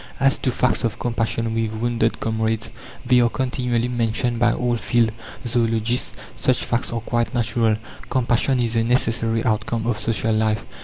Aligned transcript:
As 0.19 0.39
to 0.39 0.49
facts 0.51 0.83
of 0.83 0.97
compassion 0.97 1.53
with 1.53 1.73
wounded 1.79 2.19
comrades, 2.19 2.71
they 3.05 3.21
are 3.21 3.29
continually 3.29 3.87
mentioned 3.87 4.39
by 4.39 4.51
all 4.51 4.75
field 4.75 5.11
zoologists. 5.45 6.13
Such 6.35 6.65
facts 6.65 6.91
are 6.91 7.01
quite 7.01 7.35
natural. 7.35 7.75
Compassion 8.09 8.63
is 8.63 8.75
a 8.75 8.83
necessary 8.83 9.45
outcome 9.45 9.85
of 9.85 9.99
social 9.99 10.33
life. 10.33 10.65